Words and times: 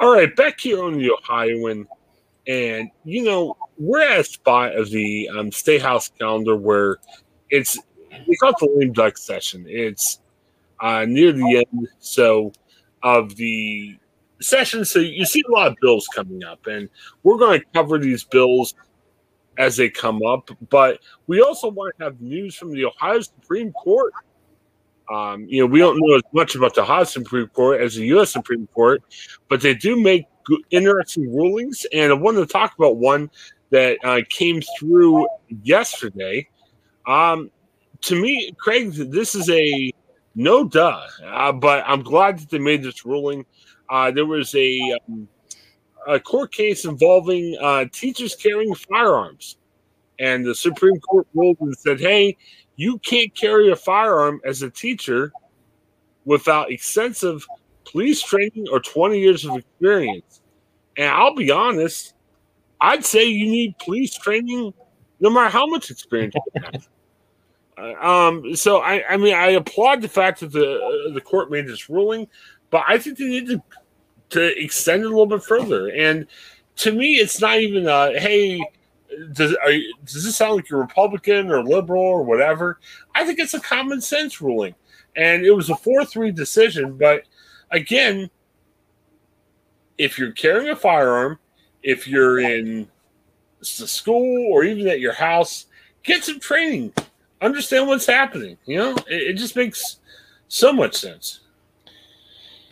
All 0.00 0.12
right, 0.12 0.34
back 0.36 0.60
here 0.60 0.84
on 0.84 0.96
the 0.96 1.10
Ohioan, 1.10 1.88
and 2.46 2.88
you 3.04 3.24
know 3.24 3.56
we're 3.78 4.00
at 4.00 4.20
a 4.20 4.24
spot 4.24 4.76
of 4.76 4.90
the 4.90 5.28
um, 5.36 5.50
State 5.50 5.82
House 5.82 6.08
calendar 6.20 6.56
where 6.56 6.98
it's 7.50 7.76
we 8.28 8.36
call 8.36 8.50
it 8.50 8.56
the 8.60 8.72
lame 8.76 8.92
duck 8.92 9.18
session. 9.18 9.64
It's 9.68 10.20
uh, 10.78 11.04
near 11.04 11.32
the 11.32 11.64
end, 11.72 11.88
so 11.98 12.52
of 13.02 13.34
the 13.34 13.98
session. 14.40 14.84
So 14.84 15.00
you 15.00 15.24
see 15.24 15.42
a 15.48 15.52
lot 15.52 15.66
of 15.66 15.76
bills 15.80 16.06
coming 16.14 16.44
up, 16.44 16.68
and 16.68 16.88
we're 17.24 17.38
going 17.38 17.58
to 17.58 17.66
cover 17.74 17.98
these 17.98 18.22
bills 18.22 18.76
as 19.58 19.76
they 19.76 19.90
come 19.90 20.22
up. 20.24 20.48
But 20.70 21.00
we 21.26 21.40
also 21.42 21.68
want 21.68 21.96
to 21.98 22.04
have 22.04 22.20
news 22.20 22.54
from 22.54 22.70
the 22.70 22.84
Ohio 22.84 23.20
Supreme 23.20 23.72
Court. 23.72 24.12
Um, 25.10 25.46
you 25.48 25.60
know, 25.60 25.66
we 25.66 25.78
don't 25.78 25.98
know 25.98 26.16
as 26.16 26.22
much 26.32 26.54
about 26.54 26.74
the 26.74 26.82
Ohio 26.82 27.04
Supreme 27.04 27.48
Court 27.48 27.80
as 27.80 27.94
the 27.94 28.06
U.S. 28.08 28.30
Supreme 28.30 28.66
Court, 28.74 29.02
but 29.48 29.60
they 29.60 29.74
do 29.74 30.00
make 30.00 30.26
interesting 30.70 31.34
rulings. 31.34 31.86
And 31.92 32.12
I 32.12 32.14
wanted 32.14 32.40
to 32.40 32.46
talk 32.46 32.74
about 32.78 32.96
one 32.96 33.30
that 33.70 33.98
uh, 34.04 34.20
came 34.28 34.62
through 34.78 35.26
yesterday. 35.62 36.48
Um, 37.06 37.50
to 38.02 38.20
me, 38.20 38.52
Craig, 38.58 38.92
this 38.92 39.34
is 39.34 39.48
a 39.50 39.92
no 40.34 40.64
duh, 40.64 41.00
uh, 41.24 41.52
but 41.52 41.82
I'm 41.86 42.02
glad 42.02 42.38
that 42.38 42.50
they 42.50 42.58
made 42.58 42.82
this 42.82 43.04
ruling. 43.04 43.44
Uh, 43.90 44.10
there 44.10 44.26
was 44.26 44.54
a, 44.54 44.98
um, 45.08 45.28
a 46.06 46.20
court 46.20 46.52
case 46.52 46.84
involving 46.84 47.56
uh, 47.60 47.86
teachers 47.92 48.36
carrying 48.36 48.74
firearms, 48.74 49.56
and 50.18 50.44
the 50.44 50.54
Supreme 50.54 51.00
Court 51.00 51.26
ruled 51.34 51.58
and 51.60 51.76
said, 51.76 51.98
"Hey, 51.98 52.36
you 52.78 52.98
can't 53.00 53.34
carry 53.34 53.70
a 53.70 53.76
firearm 53.76 54.40
as 54.46 54.62
a 54.62 54.70
teacher 54.70 55.30
without 56.24 56.70
extensive 56.70 57.44
police 57.84 58.22
training 58.22 58.66
or 58.72 58.80
20 58.80 59.20
years 59.20 59.44
of 59.44 59.56
experience." 59.56 60.40
And 60.96 61.08
I'll 61.08 61.34
be 61.34 61.50
honest, 61.50 62.14
I'd 62.80 63.04
say 63.04 63.26
you 63.26 63.50
need 63.50 63.78
police 63.78 64.16
training 64.16 64.72
no 65.20 65.30
matter 65.30 65.50
how 65.50 65.66
much 65.66 65.90
experience 65.90 66.34
you 66.34 66.62
have. 66.62 66.88
Uh, 67.78 67.94
um, 68.04 68.56
so 68.56 68.78
I, 68.78 69.04
I 69.08 69.16
mean, 69.16 69.34
I 69.34 69.50
applaud 69.50 70.02
the 70.02 70.08
fact 70.08 70.40
that 70.40 70.50
the 70.50 70.80
uh, 70.80 71.12
the 71.12 71.20
court 71.20 71.48
made 71.48 71.68
this 71.68 71.88
ruling, 71.88 72.26
but 72.70 72.82
I 72.88 72.98
think 72.98 73.18
they 73.18 73.26
need 73.28 73.46
to 73.46 73.62
to 74.30 74.60
extend 74.60 75.02
it 75.02 75.06
a 75.06 75.08
little 75.10 75.26
bit 75.26 75.44
further. 75.44 75.88
And 75.88 76.26
to 76.76 76.92
me, 76.92 77.14
it's 77.14 77.40
not 77.40 77.60
even 77.60 77.86
a 77.86 78.18
hey, 78.18 78.60
does 79.32 79.56
you, 79.66 79.94
does 80.04 80.24
this 80.24 80.36
sound 80.36 80.56
like 80.56 80.68
you're 80.68 80.80
Republican 80.80 81.50
or 81.50 81.62
liberal 81.62 82.02
or 82.02 82.22
whatever? 82.22 82.78
I 83.14 83.24
think 83.24 83.38
it's 83.38 83.54
a 83.54 83.60
common 83.60 84.00
sense 84.00 84.40
ruling, 84.40 84.74
and 85.16 85.44
it 85.44 85.52
was 85.52 85.70
a 85.70 85.76
four 85.76 86.04
three 86.04 86.30
decision. 86.30 86.96
But 86.96 87.24
again, 87.70 88.30
if 89.96 90.18
you're 90.18 90.32
carrying 90.32 90.70
a 90.70 90.76
firearm, 90.76 91.38
if 91.82 92.06
you're 92.06 92.40
in 92.40 92.88
the 93.58 93.64
school 93.64 94.52
or 94.52 94.64
even 94.64 94.86
at 94.88 95.00
your 95.00 95.14
house, 95.14 95.66
get 96.02 96.24
some 96.24 96.38
training 96.38 96.92
understand 97.40 97.86
what's 97.88 98.06
happening. 98.06 98.56
You 98.66 98.78
know, 98.78 98.96
it, 99.08 99.22
it 99.30 99.32
just 99.34 99.56
makes 99.56 99.98
so 100.48 100.72
much 100.72 100.94
sense. 100.94 101.40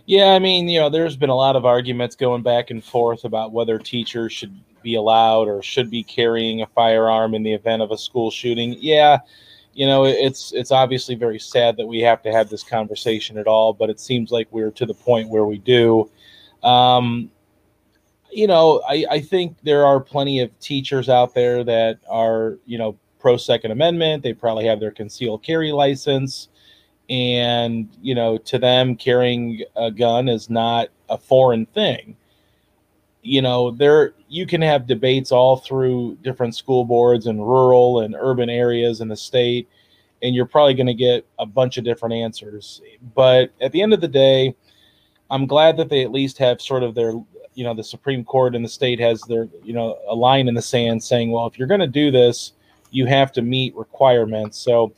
Yeah, 0.07 0.27
I 0.27 0.39
mean, 0.39 0.69
you 0.69 0.79
know, 0.79 0.89
there's 0.89 1.17
been 1.17 1.31
a 1.31 1.37
lot 1.37 1.57
of 1.57 1.65
arguments 1.65 2.15
going 2.15 2.43
back 2.43 2.71
and 2.71 2.83
forth 2.83 3.25
about 3.25 3.53
whether 3.53 3.79
teachers 3.79 4.33
should 4.33 4.55
be 4.87 4.95
allowed 4.95 5.49
or 5.49 5.63
should 5.63 5.91
be 5.91 6.03
carrying 6.03 6.63
a 6.63 6.67
firearm 6.67 7.35
in 7.35 7.43
the 7.43 7.53
event 7.53 7.83
of 7.83 7.91
a 7.91 7.99
school 7.99 8.31
shooting. 8.31 8.77
Yeah, 8.79 9.19
you 9.75 9.87
know, 9.87 10.05
it's 10.05 10.53
it's 10.53 10.71
obviously 10.71 11.17
very 11.17 11.39
sad 11.39 11.77
that 11.77 11.87
we 11.87 12.01
have 12.01 12.23
to 12.23 12.33
have 12.33 12.49
this 12.49 12.63
conversation 12.63 13.37
at 13.37 13.47
all, 13.47 13.73
but 13.73 13.91
it 13.91 14.01
seems 14.01 14.31
like 14.31 14.47
we're 14.53 14.71
to 14.71 14.87
the 14.87 14.95
point 14.95 15.29
where 15.29 15.45
we 15.45 15.59
do. 15.59 16.11
Um, 16.63 17.31
you 18.31 18.47
know, 18.47 18.83
I, 18.89 19.05
I 19.11 19.21
think 19.21 19.57
there 19.63 19.85
are 19.85 20.01
plenty 20.01 20.41
of 20.41 20.57
teachers 20.61 21.09
out 21.09 21.35
there 21.35 21.65
that 21.65 21.99
are, 22.09 22.59
you 22.67 22.79
know, 22.79 22.97
pro 23.19 23.37
Second 23.37 23.73
Amendment. 23.73 24.23
They 24.23 24.35
probably 24.35 24.67
have 24.67 24.79
their 24.79 24.91
concealed 24.91 25.43
carry 25.43 25.73
license. 25.73 26.49
And, 27.09 27.89
you 28.03 28.15
know, 28.15 28.37
to 28.37 28.59
them, 28.59 28.97
carrying 28.97 29.63
a 29.77 29.91
gun 29.91 30.29
is 30.29 30.51
not 30.51 30.89
a 31.09 31.17
foreign 31.17 31.67
thing. 31.67 32.17
You 33.27 33.43
know, 33.43 33.71
there 33.71 34.15
you 34.29 34.47
can 34.47 34.63
have 34.63 34.87
debates 34.87 35.33
all 35.33 35.57
through 35.57 36.19
different 36.23 36.55
school 36.55 36.85
boards 36.85 37.27
and 37.27 37.41
rural 37.41 38.01
and 38.01 38.15
urban 38.19 38.49
areas 38.49 39.01
in 39.01 39.09
the 39.09 39.17
state, 39.17 39.69
and 40.23 40.35
you're 40.35 40.47
probably 40.47 40.75
going 40.75 40.87
to 40.87 40.95
get 40.95 41.27
a 41.39 41.47
bunch 41.47 41.77
of 41.77 41.85
different 41.85 42.15
answers. 42.15 42.81
But 43.15 43.51
at 43.61 43.73
the 43.73 43.83
end 43.83 43.93
of 43.93 44.01
the 44.01 44.09
day, 44.09 44.55
I'm 45.31 45.47
glad 45.47 45.77
that 45.79 45.89
they 45.89 46.03
at 46.03 46.13
least 46.13 46.39
have 46.39 46.61
sort 46.61 46.83
of 46.83 46.95
their 46.95 47.13
you 47.55 47.65
know 47.65 47.75
the 47.75 47.85
supreme 47.85 48.23
court 48.23 48.55
in 48.55 48.63
the 48.63 48.69
state 48.69 49.01
has 49.01 49.23
their 49.23 49.49
you 49.65 49.73
know 49.73 49.99
a 50.09 50.15
line 50.15 50.47
in 50.47 50.55
the 50.55 50.61
sand 50.61 51.03
saying 51.03 51.31
well 51.31 51.47
if 51.47 51.59
you're 51.59 51.67
going 51.67 51.81
to 51.81 51.87
do 51.87 52.11
this 52.11 52.53
you 52.91 53.07
have 53.07 53.33
to 53.33 53.43
meet 53.43 53.77
requirements. 53.77 54.59
So, 54.59 54.93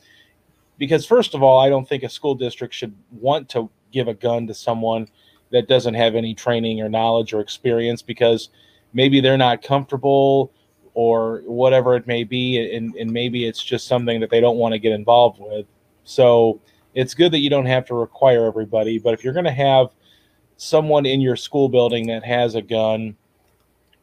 because 0.77 1.05
first 1.05 1.35
of 1.35 1.43
all, 1.43 1.59
I 1.59 1.69
don't 1.69 1.87
think 1.87 2.03
a 2.03 2.09
school 2.09 2.35
district 2.35 2.73
should 2.73 2.95
want 3.11 3.49
to 3.49 3.69
give 3.91 4.07
a 4.07 4.13
gun 4.13 4.47
to 4.47 4.53
someone 4.53 5.09
that 5.51 5.67
doesn't 5.67 5.93
have 5.93 6.15
any 6.15 6.33
training 6.33 6.81
or 6.81 6.89
knowledge 6.89 7.33
or 7.33 7.39
experience 7.39 8.01
because 8.01 8.49
maybe 8.93 9.21
they're 9.21 9.37
not 9.37 9.61
comfortable 9.61 10.51
or 10.93 11.41
whatever 11.45 11.95
it 11.95 12.07
may 12.07 12.23
be 12.23 12.75
and, 12.75 12.95
and 12.95 13.11
maybe 13.11 13.45
it's 13.45 13.63
just 13.63 13.87
something 13.87 14.19
that 14.19 14.29
they 14.29 14.39
don't 14.39 14.57
want 14.57 14.73
to 14.73 14.79
get 14.79 14.91
involved 14.91 15.39
with 15.39 15.65
so 16.03 16.59
it's 16.95 17.13
good 17.13 17.31
that 17.31 17.39
you 17.39 17.49
don't 17.49 17.65
have 17.65 17.85
to 17.85 17.93
require 17.93 18.45
everybody 18.45 18.97
but 18.97 19.13
if 19.13 19.23
you're 19.23 19.33
going 19.33 19.45
to 19.45 19.51
have 19.51 19.87
someone 20.57 21.05
in 21.05 21.21
your 21.21 21.35
school 21.35 21.69
building 21.69 22.07
that 22.07 22.23
has 22.23 22.55
a 22.55 22.61
gun 22.61 23.15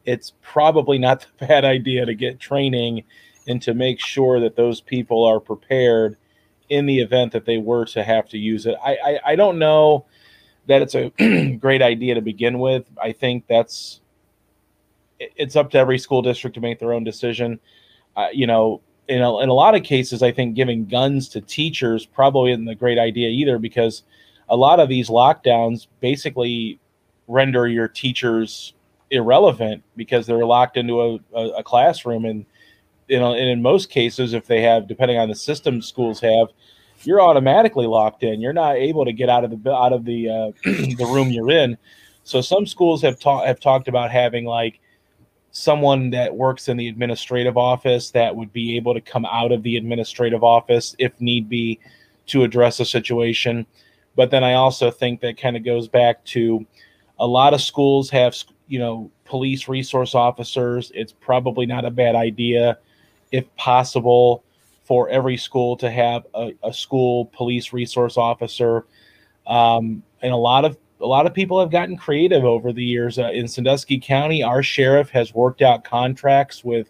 it's 0.05 0.33
probably 0.41 0.97
not 0.97 1.19
the 1.39 1.45
bad 1.45 1.65
idea 1.65 2.05
to 2.05 2.15
get 2.15 2.39
training 2.39 3.03
and 3.47 3.61
to 3.61 3.73
make 3.73 3.99
sure 3.99 4.39
that 4.39 4.55
those 4.55 4.81
people 4.81 5.23
are 5.23 5.39
prepared 5.39 6.17
in 6.69 6.85
the 6.85 6.99
event 6.99 7.31
that 7.31 7.45
they 7.45 7.57
were 7.57 7.85
to 7.85 8.03
have 8.03 8.27
to 8.27 8.37
use 8.37 8.65
it. 8.65 8.75
I, 8.83 8.97
I, 9.05 9.19
I 9.25 9.35
don't 9.35 9.57
know 9.57 10.05
that 10.67 10.81
it's 10.81 10.95
a 10.95 11.09
great 11.59 11.81
idea 11.81 12.15
to 12.15 12.21
begin 12.21 12.59
with. 12.59 12.85
I 13.01 13.11
think 13.11 13.45
that's 13.47 14.01
it's 15.19 15.55
up 15.55 15.71
to 15.71 15.77
every 15.77 15.97
school 15.97 16.21
district 16.21 16.53
to 16.55 16.61
make 16.61 16.79
their 16.79 16.93
own 16.93 17.03
decision. 17.03 17.59
Uh, 18.15 18.27
you 18.31 18.47
know, 18.47 18.81
in 19.07 19.21
a, 19.21 19.39
in 19.39 19.49
a 19.49 19.53
lot 19.53 19.75
of 19.75 19.83
cases, 19.83 20.21
I 20.21 20.31
think 20.31 20.55
giving 20.55 20.85
guns 20.85 21.29
to 21.29 21.41
teachers 21.41 22.05
probably 22.05 22.51
isn't 22.51 22.67
a 22.67 22.75
great 22.75 22.99
idea 22.99 23.29
either 23.29 23.57
because 23.57 24.03
a 24.49 24.55
lot 24.55 24.79
of 24.79 24.89
these 24.89 25.09
lockdowns 25.09 25.87
basically 25.99 26.79
render 27.27 27.67
your 27.67 27.87
teachers 27.87 28.73
irrelevant 29.09 29.83
because 29.95 30.27
they're 30.27 30.45
locked 30.45 30.77
into 30.77 31.01
a, 31.01 31.19
a, 31.33 31.49
a 31.57 31.63
classroom 31.63 32.25
and 32.25 32.45
you 33.07 33.19
know, 33.19 33.33
and 33.33 33.47
in 33.49 33.61
most 33.61 33.89
cases, 33.89 34.33
if 34.33 34.47
they 34.47 34.61
have, 34.61 34.87
depending 34.87 35.17
on 35.17 35.29
the 35.29 35.35
system 35.35 35.81
schools 35.81 36.19
have, 36.19 36.47
you're 37.03 37.21
automatically 37.21 37.87
locked 37.87 38.23
in. 38.23 38.41
You're 38.41 38.53
not 38.53 38.75
able 38.75 39.05
to 39.05 39.13
get 39.13 39.29
out 39.29 39.43
of 39.43 39.63
the 39.63 39.71
out 39.71 39.93
of 39.93 40.05
the 40.05 40.29
uh, 40.29 40.51
the 40.63 41.09
room 41.11 41.29
you're 41.29 41.51
in. 41.51 41.77
So 42.23 42.41
some 42.41 42.65
schools 42.65 43.01
have 43.03 43.19
talked 43.19 43.47
have 43.47 43.59
talked 43.59 43.87
about 43.87 44.11
having 44.11 44.45
like 44.45 44.79
someone 45.51 46.11
that 46.11 46.35
works 46.35 46.67
in 46.67 46.77
the 46.77 46.87
administrative 46.87 47.57
office 47.57 48.11
that 48.11 48.35
would 48.35 48.53
be 48.53 48.75
able 48.75 48.93
to 48.93 49.01
come 49.01 49.25
out 49.25 49.51
of 49.51 49.63
the 49.63 49.77
administrative 49.77 50.43
office 50.43 50.95
if 50.99 51.19
need 51.19 51.49
be 51.49 51.79
to 52.27 52.43
address 52.43 52.79
a 52.79 52.85
situation. 52.85 53.65
But 54.15 54.29
then 54.29 54.43
I 54.43 54.53
also 54.53 54.91
think 54.91 55.21
that 55.21 55.39
kind 55.39 55.55
of 55.55 55.63
goes 55.63 55.87
back 55.87 56.23
to 56.25 56.65
a 57.19 57.25
lot 57.25 57.53
of 57.53 57.61
schools 57.61 58.09
have 58.09 58.35
you 58.67 58.79
know 58.79 59.09
police 59.25 59.67
resource 59.67 60.15
officers. 60.15 60.91
It's 60.93 61.13
probably 61.13 61.65
not 61.65 61.85
a 61.85 61.91
bad 61.91 62.15
idea 62.15 62.77
if 63.31 63.53
possible, 63.55 64.43
for 64.87 65.09
every 65.09 65.35
school 65.35 65.75
to 65.75 65.91
have 65.91 66.25
a, 66.33 66.53
a 66.63 66.73
school 66.73 67.25
police 67.33 67.73
resource 67.73 68.15
officer. 68.15 68.85
Um, 69.45 70.01
and 70.21 70.31
a 70.31 70.37
lot 70.37 70.63
of 70.63 70.77
a 71.01 71.05
lot 71.05 71.27
of 71.27 71.33
people 71.33 71.59
have 71.59 71.69
gotten 71.69 71.97
creative 71.97 72.43
over 72.43 72.71
the 72.71 72.83
years. 72.83 73.19
Uh, 73.19 73.29
in 73.31 73.47
Sandusky 73.47 73.99
County, 73.99 74.41
our 74.41 74.63
sheriff 74.63 75.09
has 75.09 75.33
worked 75.33 75.61
out 75.61 75.83
contracts 75.83 76.63
with 76.63 76.89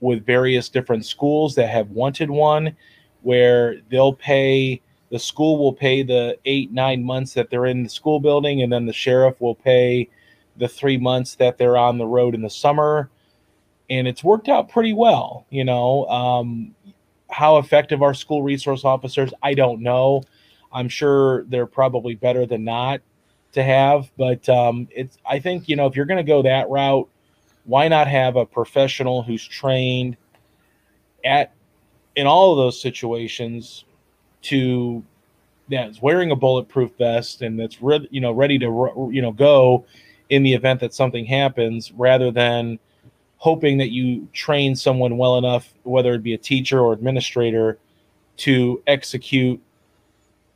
with 0.00 0.26
various 0.26 0.68
different 0.68 1.06
schools 1.06 1.54
that 1.54 1.68
have 1.68 1.90
wanted 1.90 2.30
one, 2.30 2.74
where 3.22 3.80
they'll 3.90 4.12
pay 4.12 4.82
the 5.10 5.18
school 5.18 5.56
will 5.56 5.72
pay 5.72 6.02
the 6.02 6.36
eight 6.46 6.72
nine 6.72 7.02
months 7.02 7.32
that 7.34 7.48
they're 7.48 7.66
in 7.66 7.84
the 7.84 7.88
school 7.88 8.18
building, 8.18 8.62
and 8.62 8.72
then 8.72 8.86
the 8.86 8.92
sheriff 8.92 9.40
will 9.40 9.54
pay 9.54 10.08
the 10.56 10.68
three 10.68 10.98
months 10.98 11.36
that 11.36 11.58
they're 11.58 11.76
on 11.76 11.96
the 11.96 12.06
road 12.06 12.34
in 12.34 12.42
the 12.42 12.50
summer 12.50 13.08
and 13.90 14.06
it's 14.06 14.22
worked 14.22 14.48
out 14.48 14.68
pretty 14.68 14.92
well. 14.92 15.46
You 15.50 15.64
know, 15.64 16.06
um, 16.06 16.74
how 17.30 17.58
effective 17.58 18.02
are 18.02 18.14
school 18.14 18.42
resource 18.42 18.84
officers? 18.84 19.32
I 19.42 19.54
don't 19.54 19.80
know. 19.80 20.22
I'm 20.72 20.88
sure 20.88 21.44
they're 21.44 21.66
probably 21.66 22.14
better 22.14 22.46
than 22.46 22.64
not 22.64 23.00
to 23.52 23.62
have, 23.62 24.10
but 24.16 24.48
um, 24.48 24.88
it's. 24.90 25.18
I 25.26 25.40
think 25.40 25.68
you 25.68 25.76
know 25.76 25.86
if 25.86 25.96
you're 25.96 26.06
going 26.06 26.24
to 26.24 26.24
go 26.24 26.42
that 26.42 26.68
route, 26.68 27.08
why 27.64 27.88
not 27.88 28.06
have 28.08 28.36
a 28.36 28.46
professional 28.46 29.22
who's 29.22 29.46
trained 29.46 30.16
at 31.24 31.52
in 32.16 32.26
all 32.26 32.52
of 32.52 32.58
those 32.58 32.80
situations 32.80 33.84
to 34.42 35.02
that's 35.68 36.02
wearing 36.02 36.30
a 36.30 36.36
bulletproof 36.36 36.90
vest 36.98 37.42
and 37.42 37.58
that's 37.58 37.80
re- 37.80 38.08
you 38.10 38.20
know 38.20 38.32
ready 38.32 38.58
to 38.58 39.10
you 39.12 39.22
know 39.22 39.32
go 39.32 39.84
in 40.30 40.42
the 40.42 40.52
event 40.52 40.80
that 40.80 40.94
something 40.94 41.24
happens 41.24 41.92
rather 41.92 42.30
than 42.30 42.78
hoping 43.40 43.78
that 43.78 43.90
you 43.90 44.28
train 44.34 44.76
someone 44.76 45.16
well 45.16 45.38
enough, 45.38 45.72
whether 45.84 46.12
it 46.12 46.22
be 46.22 46.34
a 46.34 46.38
teacher 46.38 46.78
or 46.78 46.92
administrator, 46.92 47.78
to 48.36 48.82
execute 48.86 49.58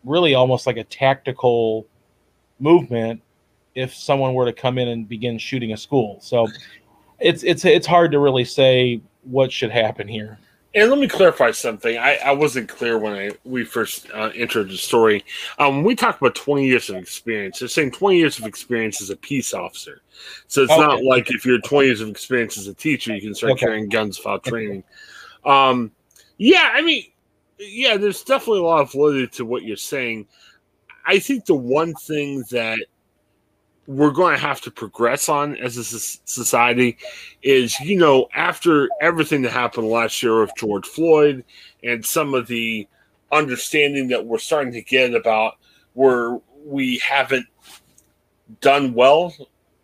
really 0.04 0.34
almost 0.34 0.66
like 0.66 0.76
a 0.76 0.84
tactical 0.84 1.86
movement 2.60 3.22
if 3.74 3.94
someone 3.94 4.34
were 4.34 4.44
to 4.44 4.52
come 4.52 4.76
in 4.76 4.88
and 4.88 5.08
begin 5.08 5.38
shooting 5.38 5.72
a 5.72 5.76
school. 5.78 6.18
So 6.20 6.46
it's 7.20 7.42
it's 7.42 7.64
it's 7.64 7.86
hard 7.86 8.12
to 8.12 8.18
really 8.18 8.44
say 8.44 9.00
what 9.22 9.50
should 9.50 9.70
happen 9.70 10.06
here. 10.06 10.38
And 10.74 10.90
let 10.90 10.98
me 10.98 11.06
clarify 11.06 11.52
something. 11.52 11.96
I, 11.96 12.16
I 12.16 12.32
wasn't 12.32 12.68
clear 12.68 12.98
when 12.98 13.12
I 13.12 13.30
we 13.44 13.64
first 13.64 14.10
uh, 14.12 14.30
entered 14.34 14.70
the 14.70 14.76
story. 14.76 15.24
Um, 15.58 15.84
we 15.84 15.94
talked 15.94 16.20
about 16.20 16.34
20 16.34 16.66
years 16.66 16.90
of 16.90 16.96
experience. 16.96 17.60
They're 17.60 17.68
saying 17.68 17.92
20 17.92 18.18
years 18.18 18.38
of 18.38 18.44
experience 18.44 19.00
as 19.00 19.10
a 19.10 19.16
peace 19.16 19.54
officer. 19.54 20.02
So 20.48 20.62
it's 20.62 20.72
okay. 20.72 20.80
not 20.80 21.04
like 21.04 21.30
if 21.30 21.44
you're 21.44 21.60
20 21.60 21.86
years 21.86 22.00
of 22.00 22.08
experience 22.08 22.58
as 22.58 22.66
a 22.66 22.74
teacher, 22.74 23.14
you 23.14 23.20
can 23.20 23.34
start 23.34 23.52
okay. 23.52 23.66
carrying 23.66 23.88
guns 23.88 24.18
without 24.18 24.42
training. 24.42 24.82
Um, 25.44 25.92
yeah, 26.38 26.70
I 26.72 26.82
mean, 26.82 27.04
yeah, 27.58 27.96
there's 27.96 28.22
definitely 28.22 28.60
a 28.60 28.64
lot 28.64 28.80
of 28.80 28.92
validity 28.92 29.28
to 29.28 29.44
what 29.44 29.62
you're 29.62 29.76
saying. 29.76 30.26
I 31.06 31.20
think 31.20 31.44
the 31.44 31.54
one 31.54 31.94
thing 31.94 32.44
that 32.50 32.78
we're 33.86 34.10
going 34.10 34.34
to 34.34 34.40
have 34.40 34.60
to 34.62 34.70
progress 34.70 35.28
on 35.28 35.56
as 35.56 35.76
a 35.76 35.84
society 35.84 36.96
is, 37.42 37.78
you 37.80 37.98
know, 37.98 38.28
after 38.34 38.88
everything 39.00 39.42
that 39.42 39.52
happened 39.52 39.88
last 39.88 40.22
year 40.22 40.40
with 40.40 40.52
George 40.56 40.86
Floyd 40.86 41.44
and 41.82 42.04
some 42.04 42.34
of 42.34 42.46
the 42.46 42.88
understanding 43.30 44.08
that 44.08 44.24
we're 44.24 44.38
starting 44.38 44.72
to 44.72 44.82
get 44.82 45.14
about 45.14 45.56
where 45.92 46.38
we 46.64 46.98
haven't 46.98 47.46
done 48.60 48.94
well 48.94 49.34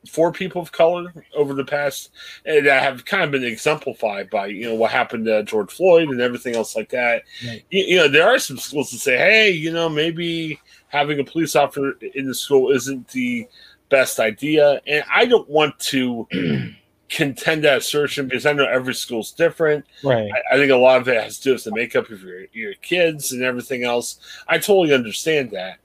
for 0.08 0.32
people 0.32 0.62
of 0.62 0.72
color 0.72 1.12
over 1.34 1.52
the 1.52 1.64
past 1.64 2.10
and 2.46 2.66
that 2.66 2.82
have 2.82 3.04
kind 3.04 3.22
of 3.22 3.30
been 3.30 3.44
exemplified 3.44 4.30
by 4.30 4.46
you 4.46 4.66
know 4.66 4.74
what 4.74 4.90
happened 4.90 5.26
to 5.26 5.42
George 5.42 5.70
Floyd 5.70 6.08
and 6.08 6.20
everything 6.20 6.56
else 6.56 6.74
like 6.74 6.88
that. 6.88 7.22
Right. 7.46 7.62
You, 7.70 7.84
you, 7.84 7.96
know, 7.96 8.08
there 8.08 8.26
are 8.26 8.38
some 8.38 8.56
schools 8.56 8.90
that 8.90 8.98
say, 8.98 9.18
hey, 9.18 9.50
you 9.50 9.70
know, 9.70 9.88
maybe 9.88 10.58
having 10.88 11.20
a 11.20 11.24
police 11.24 11.54
officer 11.54 11.92
in 12.14 12.26
the 12.26 12.34
school 12.34 12.70
isn't 12.70 13.08
the 13.08 13.46
best 13.90 14.18
idea. 14.18 14.80
And 14.86 15.04
I 15.12 15.26
don't 15.26 15.48
want 15.48 15.78
to 15.80 16.26
contend 17.10 17.64
that 17.64 17.78
assertion 17.78 18.26
because 18.26 18.46
I 18.46 18.52
know 18.52 18.66
every 18.66 18.94
school's 18.94 19.32
different. 19.32 19.84
Right. 20.02 20.30
I, 20.32 20.54
I, 20.54 20.56
think 20.56 20.70
a 20.70 20.76
lot 20.76 21.00
of 21.00 21.08
it 21.08 21.22
has 21.22 21.38
to 21.38 21.44
do 21.44 21.52
with 21.52 21.64
the 21.64 21.74
makeup 21.74 22.08
of 22.08 22.22
your, 22.22 22.44
your 22.52 22.74
kids 22.74 23.32
and 23.32 23.42
everything 23.42 23.84
else. 23.84 24.18
I 24.48 24.58
totally 24.58 24.94
understand 24.94 25.50
that. 25.50 25.78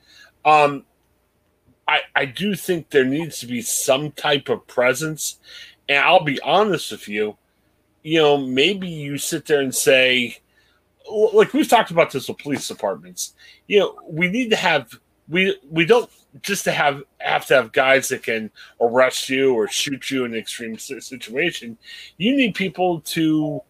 Um, 0.46 0.86
I, 1.88 2.02
I 2.16 2.25
do 2.25 2.56
think 2.56 2.90
there 2.90 3.06
needs 3.06 3.40
to 3.40 3.48
be 3.48 3.62
some 3.62 4.12
type 4.12 4.50
of 4.50 4.66
presence. 4.68 5.40
And 5.90 6.00
I'll 6.00 6.24
be 6.24 6.40
honest 6.42 6.92
with 6.92 7.08
you, 7.08 7.38
you 8.04 8.19
know, 8.19 8.38
maybe 8.38 8.88
you 8.88 9.18
sit 9.18 9.46
there 9.46 9.62
and 9.62 9.74
say, 9.74 10.38
like 11.10 11.54
we've 11.54 11.68
talked 11.68 11.92
about 11.92 12.12
this 12.12 12.28
with 12.28 12.38
police 12.38 12.68
departments, 12.68 13.34
you 13.68 13.80
know, 13.80 14.00
we 14.08 14.28
need 14.28 14.50
to 14.51 14.56
have 14.56 15.00
we 15.30 15.57
we 15.69 15.86
don't 15.86 16.10
just 16.42 16.63
to 16.66 16.72
have 16.72 17.04
have 17.19 17.45
to 17.48 17.56
have 17.56 17.72
guys 17.72 18.10
that 18.10 18.24
can 18.24 18.51
arrest 18.81 19.30
you 19.30 19.54
or 19.54 19.68
shoot 19.68 20.12
you 20.12 20.25
in 20.25 20.33
an 20.33 20.39
extreme 20.39 20.77
situation. 20.77 21.77
You 22.18 22.36
need 22.36 22.56
people 22.56 23.01
to 23.01 23.62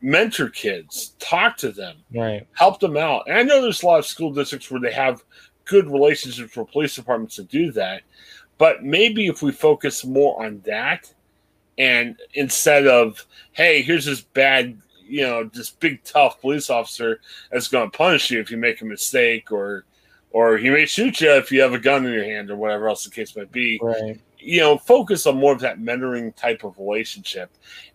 mentor 0.00 0.48
kids, 0.48 1.14
talk 1.18 1.56
to 1.58 1.72
them, 1.72 1.96
right, 2.14 2.46
help 2.52 2.80
them 2.80 2.96
out. 2.96 3.24
And 3.26 3.36
I 3.36 3.42
know 3.42 3.60
there's 3.60 3.82
a 3.82 3.86
lot 3.86 3.98
of 3.98 4.06
school 4.06 4.32
districts 4.32 4.70
where 4.70 4.80
they 4.80 4.92
have 4.92 5.22
good 5.64 5.90
relationships 5.90 6.56
with 6.56 6.70
police 6.70 6.94
departments 6.94 7.36
to 7.36 7.44
do 7.44 7.72
that, 7.72 8.02
but 8.58 8.84
maybe 8.84 9.26
if 9.26 9.42
we 9.42 9.50
focus 9.52 10.04
more 10.04 10.44
on 10.44 10.62
that, 10.66 11.12
and 11.78 12.16
instead 12.34 12.86
of 12.86 13.26
hey, 13.52 13.82
here's 13.82 14.04
this 14.04 14.20
bad 14.20 14.78
you 15.06 15.20
know, 15.20 15.44
this 15.52 15.70
big 15.70 16.02
tough 16.04 16.40
police 16.40 16.70
officer 16.70 17.20
that's 17.50 17.68
going 17.68 17.90
to 17.90 17.96
punish 17.96 18.30
you 18.30 18.40
if 18.40 18.50
you 18.50 18.56
make 18.56 18.80
a 18.80 18.86
mistake 18.86 19.52
or 19.52 19.84
or 20.34 20.58
he 20.58 20.68
may 20.68 20.84
shoot 20.84 21.20
you 21.20 21.30
if 21.30 21.52
you 21.52 21.60
have 21.62 21.74
a 21.74 21.78
gun 21.78 22.04
in 22.04 22.12
your 22.12 22.24
hand 22.24 22.50
or 22.50 22.56
whatever 22.56 22.88
else 22.88 23.04
the 23.04 23.10
case 23.10 23.36
might 23.36 23.52
be. 23.52 23.78
Right. 23.80 24.20
You 24.36 24.60
know, 24.60 24.76
focus 24.76 25.28
on 25.28 25.38
more 25.38 25.52
of 25.52 25.60
that 25.60 25.78
mentoring 25.78 26.34
type 26.34 26.64
of 26.64 26.76
relationship. 26.76 27.50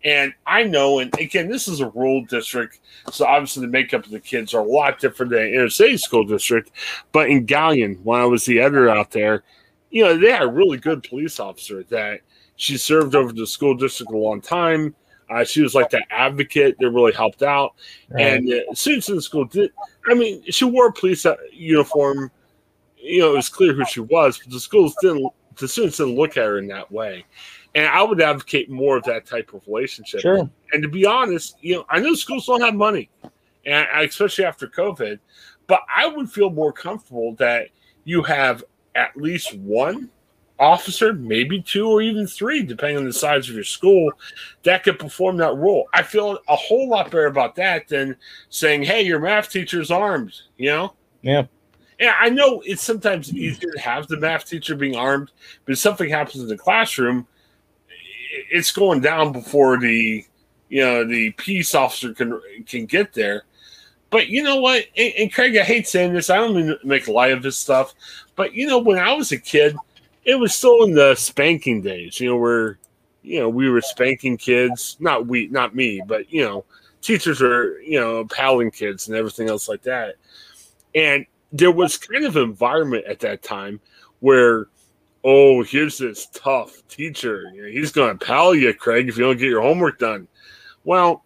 And 0.06 0.34
I 0.48 0.64
know, 0.64 1.00
and 1.00 1.14
again, 1.20 1.50
this 1.50 1.68
is 1.68 1.82
a 1.82 1.90
rural 1.90 2.24
district, 2.24 2.80
so 3.12 3.26
obviously 3.26 3.62
the 3.62 3.72
makeup 3.72 4.06
of 4.06 4.12
the 4.12 4.22
kids 4.22 4.54
are 4.54 4.62
a 4.62 4.68
lot 4.68 5.00
different 5.00 5.34
than 5.34 5.54
inner 5.54 5.70
city 5.70 5.98
school 5.98 6.24
district. 6.24 6.72
But 7.12 7.30
in 7.30 7.46
Galion, 7.46 8.02
when 8.04 8.22
I 8.22 8.26
was 8.26 8.46
the 8.46 8.62
editor 8.62 8.90
out 8.90 9.12
there, 9.12 9.44
you 9.90 10.06
know, 10.06 10.18
they 10.18 10.32
had 10.32 10.44
a 10.44 10.48
really 10.48 10.78
good 10.78 11.04
police 11.04 11.42
officer 11.42 11.84
that 11.90 12.22
she 12.56 12.78
served 12.78 13.16
over 13.16 13.34
the 13.34 13.46
school 13.46 13.76
district 13.76 14.14
a 14.14 14.18
long 14.18 14.40
time. 14.40 14.96
Uh, 15.30 15.44
she 15.44 15.62
was 15.62 15.76
like 15.76 15.90
that 15.92 16.06
advocate 16.10 16.78
that 16.80 16.90
really 16.90 17.14
helped 17.14 17.44
out. 17.44 17.76
Right. 18.10 18.26
And 18.26 18.52
uh, 18.52 18.74
students 18.74 19.10
in 19.10 19.16
the 19.16 19.22
school 19.22 19.46
did, 19.46 19.72
I 20.10 20.14
mean, 20.14 20.44
she 20.50 20.66
wore 20.66 20.88
a 20.88 20.94
police 20.94 21.26
uh, 21.26 21.36
uniform. 21.52 22.32
You 22.98 23.20
know, 23.22 23.34
it 23.34 23.36
was 23.38 23.50
clear 23.50 23.74
who 23.74 23.86
she 23.86 24.00
was, 24.02 24.40
but 24.40 24.52
the 24.52 24.60
schools 24.60 24.96
didn't, 25.02 25.32
the 25.58 25.68
students 25.68 25.98
didn't 25.98 26.16
look 26.16 26.38
at 26.38 26.46
her 26.46 26.58
in 26.58 26.68
that 26.68 26.92
way. 26.92 27.26
And 27.76 27.88
I 27.88 28.02
would 28.02 28.20
advocate 28.20 28.70
more 28.70 28.98
of 28.98 29.04
that 29.04 29.26
type 29.26 29.54
of 29.54 29.62
relationship. 29.68 30.22
Sure. 30.22 30.50
And 30.74 30.84
to 30.84 30.90
be 30.90 31.06
honest, 31.06 31.58
you 31.62 31.76
know, 31.76 31.86
I 31.90 32.00
know 32.00 32.14
schools 32.16 32.48
don't 32.48 32.62
have 32.62 32.74
money, 32.74 33.10
and 33.66 33.88
especially 33.96 34.46
after 34.46 34.68
COVID, 34.68 35.20
but 35.68 35.82
I 35.96 36.08
would 36.08 36.32
feel 36.32 36.50
more 36.50 36.74
comfortable 36.74 37.36
that 37.36 37.68
you 38.04 38.24
have 38.24 38.64
at 38.96 39.16
least 39.16 39.56
one 39.60 40.10
officer, 40.60 41.14
maybe 41.14 41.62
two 41.62 41.90
or 41.90 42.02
even 42.02 42.28
three, 42.28 42.64
depending 42.64 42.98
on 42.98 43.06
the 43.06 43.14
size 43.14 43.48
of 43.48 43.56
your 43.56 43.64
school, 43.64 44.12
that 44.64 44.84
could 44.84 45.00
perform 45.00 45.38
that 45.38 45.56
role. 45.56 45.88
I 45.94 46.04
feel 46.04 46.40
a 46.48 46.56
whole 46.56 46.90
lot 46.90 47.06
better 47.06 47.28
about 47.28 47.56
that 47.56 47.88
than 47.88 48.16
saying, 48.50 48.84
"Hey, 48.84 49.02
your 49.02 49.20
math 49.20 49.50
teacher's 49.50 49.92
armed." 49.92 50.34
You 50.58 50.70
know? 50.70 50.94
Yeah. 51.22 51.46
Yeah, 52.00 52.16
I 52.18 52.30
know 52.30 52.62
it's 52.66 52.82
sometimes 52.82 53.34
easier 53.34 53.72
to 53.74 53.80
have 53.80 54.08
the 54.08 54.18
math 54.18 54.46
teacher 54.46 54.74
being 54.74 54.96
armed, 54.96 55.32
but 55.66 55.74
if 55.74 55.80
something 55.80 56.10
happens 56.10 56.42
in 56.42 56.48
the 56.48 56.58
classroom, 56.58 57.28
it's 58.50 58.72
going 58.72 59.02
down 59.02 59.34
before 59.34 59.78
the 59.78 60.24
you 60.70 60.82
know 60.82 61.06
the 61.06 61.32
peace 61.32 61.76
officer 61.76 62.14
can 62.14 62.40
can 62.66 62.86
get 62.86 63.14
there. 63.14 63.44
But 64.12 64.28
you 64.28 64.44
know 64.44 64.62
what? 64.62 64.86
And, 64.98 65.14
and 65.18 65.34
Craig, 65.34 65.56
I 65.58 65.64
hate 65.64 65.88
saying 65.88 66.14
this. 66.14 66.30
I 66.30 66.38
don't 66.38 66.56
mean 66.56 66.68
to 66.68 66.80
make 66.84 67.08
light 67.08 67.32
of 67.32 67.44
this 67.44 67.58
stuff, 67.58 67.94
but 68.36 68.54
you 68.54 68.66
know, 68.66 68.80
when 68.80 68.98
I 68.98 69.14
was 69.14 69.32
a 69.32 69.38
kid, 69.38 69.76
it 70.30 70.36
was 70.36 70.54
still 70.54 70.84
in 70.84 70.94
the 70.94 71.16
spanking 71.16 71.82
days, 71.82 72.20
you 72.20 72.30
know, 72.30 72.38
where 72.38 72.78
you 73.24 73.40
know 73.40 73.50
we 73.50 73.68
were 73.68 73.82
spanking 73.82 74.38
kids. 74.38 74.96
Not 75.00 75.26
we, 75.26 75.48
not 75.48 75.74
me, 75.74 76.02
but 76.06 76.32
you 76.32 76.44
know, 76.44 76.66
teachers 77.02 77.42
were 77.42 77.80
you 77.80 78.00
know 78.00 78.26
paddling 78.26 78.70
kids 78.70 79.08
and 79.08 79.18
everything 79.18 79.50
else 79.50 79.68
like 79.68 79.82
that. 79.84 80.16
And 80.94 81.26
there 81.52 81.72
was 81.72 81.98
kind 81.98 82.26
of 82.26 82.38
environment 82.38 83.06
at 83.06 83.20
that 83.22 83.42
time 83.42 83.80
where, 84.20 84.68
oh, 85.24 85.64
here's 85.64 85.98
this 85.98 86.28
tough 86.28 86.88
teacher. 86.88 87.46
You 87.56 87.64
know, 87.64 87.70
he's 87.70 87.92
going 87.92 88.16
to 88.16 88.24
pal 88.24 88.54
you, 88.54 88.72
Craig, 88.76 89.10
if 89.10 89.18
you 89.18 89.24
don't 89.24 89.38
get 89.38 89.50
your 89.50 89.64
homework 89.64 89.98
done. 89.98 90.28
Well, 90.84 91.24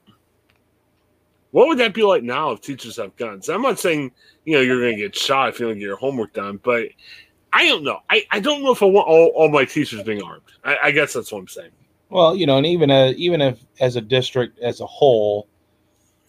what 1.52 1.68
would 1.68 1.78
that 1.80 1.94
be 1.94 2.04
like 2.04 2.24
now 2.24 2.52
if 2.52 2.62
teachers 2.62 2.96
have 2.98 3.18
guns? 3.18 3.50
I'm 3.50 3.62
not 3.62 3.80
saying 3.80 4.12
you 4.46 4.54
know 4.54 4.62
you're 4.62 4.80
going 4.80 4.96
to 4.96 5.02
get 5.02 5.16
shot 5.16 5.50
if 5.50 5.60
you 5.60 5.68
don't 5.68 5.76
get 5.76 5.84
your 5.84 5.98
homework 5.98 6.32
done, 6.32 6.62
but 6.64 6.88
I 7.54 7.68
don't 7.68 7.84
know. 7.84 8.00
I, 8.10 8.24
I 8.32 8.40
don't 8.40 8.64
know 8.64 8.72
if 8.72 8.82
I 8.82 8.88
want 8.88 9.08
all, 9.08 9.28
all 9.36 9.48
my 9.48 9.64
teachers 9.64 10.02
being 10.04 10.24
armed. 10.24 10.42
I, 10.64 10.78
I 10.84 10.92
guess 10.92 11.14
that's 11.14 11.32
what 11.32 11.40
I'm 11.40 11.48
saying. 11.48 11.72
Well, 12.10 12.36
you 12.36 12.46
know, 12.46 12.58
and 12.58 12.66
even 12.66 12.90
a, 12.90 13.12
even 13.12 13.42
if 13.42 13.64
as 13.80 13.96
a 13.96 14.02
district 14.02 14.60
as 14.60 14.82
a 14.82 14.86
whole, 14.86 15.48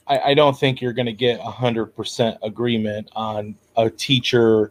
I, 0.06 0.18
I 0.18 0.34
don't 0.34 0.58
think 0.58 0.80
you're 0.80 0.92
going 0.92 1.06
to 1.06 1.12
get 1.12 1.40
hundred 1.40 1.86
percent 1.86 2.38
agreement 2.42 3.10
on 3.16 3.54
a 3.76 3.88
teacher 3.90 4.70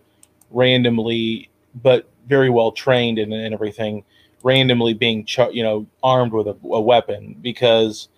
randomly, 0.51 1.49
but 1.81 2.07
very 2.27 2.49
well 2.49 2.71
trained 2.71 3.17
and, 3.17 3.33
and 3.33 3.53
everything, 3.53 4.03
randomly 4.43 4.93
being 4.93 5.25
ch- 5.25 5.39
you 5.51 5.63
know 5.63 5.87
armed 6.03 6.33
with 6.33 6.47
a, 6.47 6.57
a 6.63 6.81
weapon 6.81 7.35
because 7.41 8.09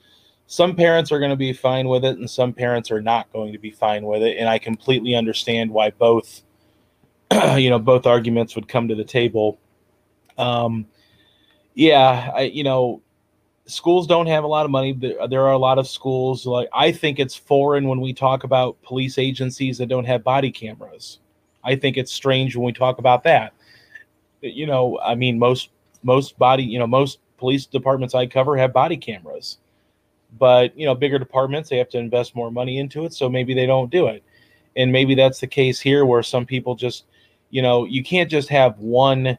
some 0.48 0.76
parents 0.76 1.12
are 1.12 1.20
going 1.20 1.32
to 1.32 1.38
be 1.38 1.54
fine 1.54 1.88
with 1.88 2.06
it 2.06 2.18
and 2.18 2.30
some 2.30 2.54
parents 2.54 2.92
are 2.92 3.02
not 3.02 3.32
going 3.34 3.52
to 3.54 3.60
be 3.60 3.72
fine 3.72 4.06
with 4.06 4.22
it, 4.22 4.38
and 4.38 4.50
I 4.50 4.60
completely 4.60 5.16
understand 5.16 5.72
why 5.72 5.92
both 5.92 6.44
you 7.58 7.70
know 7.70 7.80
both 7.80 8.06
arguments 8.06 8.56
would 8.56 8.68
come 8.68 8.88
to 8.88 8.96
the 8.96 9.04
table. 9.04 9.60
Um, 10.38 10.86
yeah, 11.74 12.32
I 12.36 12.42
you 12.44 12.64
know 12.64 13.02
schools 13.68 14.08
don't 14.08 14.28
have 14.28 14.44
a 14.44 14.48
lot 14.48 14.66
of 14.66 14.72
money. 14.72 14.94
There, 14.94 15.42
are 15.42 15.52
a 15.52 15.58
lot 15.58 15.78
of 15.80 15.88
schools 15.88 16.46
like 16.46 16.70
I 16.74 16.92
think 16.92 17.20
it's 17.20 17.36
foreign 17.36 17.88
when 17.88 18.00
we 18.00 18.14
talk 18.14 18.44
about 18.44 18.82
police 18.84 19.18
agencies 19.18 19.78
that 19.80 19.88
don't 19.88 20.06
have 20.06 20.24
body 20.24 20.52
cameras. 20.52 21.20
I 21.64 21.76
think 21.76 21.98
it's 21.98 22.12
strange 22.12 22.56
when 22.56 22.66
we 22.66 22.74
talk 22.74 23.00
about 23.00 23.24
that. 23.24 23.54
You 24.42 24.68
know, 24.68 25.00
I 25.04 25.16
mean 25.16 25.40
most 25.40 25.70
most 26.04 26.38
body, 26.38 26.64
you 26.64 26.80
know, 26.80 26.88
most 26.88 27.20
police 27.38 27.66
departments 27.66 28.16
I 28.16 28.28
cover 28.28 28.56
have 28.56 28.72
body 28.72 28.98
cameras. 28.98 29.58
But, 30.38 30.78
you 30.78 30.86
know, 30.86 30.96
bigger 30.96 31.18
departments 31.18 31.70
they 31.70 31.78
have 31.78 31.90
to 31.90 31.98
invest 31.98 32.36
more 32.36 32.52
money 32.52 32.78
into 32.78 33.06
it, 33.06 33.14
so 33.14 33.30
maybe 33.30 33.54
they 33.54 33.66
don't 33.66 33.92
do 33.92 34.08
it. 34.08 34.24
And 34.76 34.92
maybe 34.92 35.16
that's 35.16 35.40
the 35.40 35.48
case 35.48 35.80
here 35.80 36.06
where 36.06 36.24
some 36.24 36.46
people 36.46 36.76
just 36.76 37.06
you 37.56 37.62
know, 37.62 37.86
you 37.86 38.04
can't 38.04 38.30
just 38.30 38.50
have 38.50 38.78
one 38.80 39.38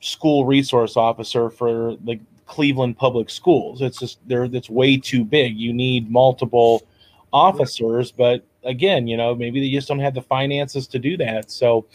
school 0.00 0.44
resource 0.46 0.96
officer 0.96 1.48
for 1.48 1.94
the 2.02 2.18
Cleveland 2.46 2.98
Public 2.98 3.30
Schools. 3.30 3.82
It's 3.82 4.00
just 4.00 4.18
there. 4.26 4.42
It's 4.46 4.68
way 4.68 4.96
too 4.96 5.24
big. 5.24 5.56
You 5.56 5.72
need 5.72 6.10
multiple 6.10 6.82
officers, 7.32 8.10
but 8.10 8.44
again, 8.64 9.06
you 9.06 9.16
know, 9.16 9.32
maybe 9.32 9.60
they 9.60 9.70
just 9.70 9.86
don't 9.86 10.00
have 10.00 10.14
the 10.14 10.22
finances 10.22 10.88
to 10.88 10.98
do 10.98 11.16
that. 11.18 11.52
So, 11.52 11.86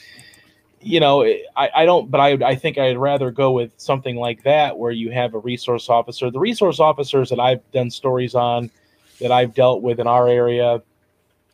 you 0.80 1.02
know, 1.02 1.26
I, 1.26 1.70
I 1.76 1.86
don't, 1.86 2.10
but 2.10 2.22
I, 2.22 2.52
I 2.52 2.56
think 2.56 2.78
I'd 2.78 2.98
rather 2.98 3.30
go 3.30 3.52
with 3.52 3.74
something 3.76 4.16
like 4.16 4.42
that 4.44 4.78
where 4.78 4.94
you 4.94 5.12
have 5.12 5.34
a 5.34 5.40
resource 5.40 5.90
officer. 5.90 6.32
The 6.32 6.40
resource 6.40 6.80
officers 6.80 7.30
that 7.30 7.42
I've 7.42 7.70
done 7.74 7.92
stories 7.92 8.36
on 8.36 8.72
that 9.20 9.34
I've 9.34 9.54
dealt 9.54 9.82
with 9.82 10.00
in 10.00 10.08
our 10.08 10.30
area, 10.30 10.82